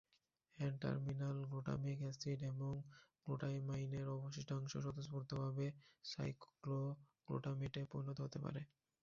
N-terminal 0.57 1.37
glutamic 1.45 1.97
acid 2.03 2.39
এবং 2.51 2.71
গ্লুটামাইনের 3.25 4.05
অবশিষ্টাংশ 4.15 4.71
স্বতঃস্ফূর্তভাবে 4.77 5.65
সাইক্রোগ্লুটামেটে 6.05 7.81
পরিণত 7.91 8.17
হতে 8.25 8.39
পারে। 8.45 8.61